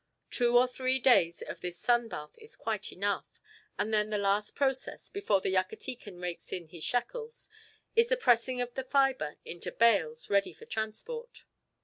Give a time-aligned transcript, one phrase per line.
[0.31, 3.39] Two or three days of this sunbath is quite enough,
[3.77, 7.49] and then the last process, before the Yucatecan rakes in his shekels,
[7.95, 11.45] is the pressing of the fibre into bales ready for transport.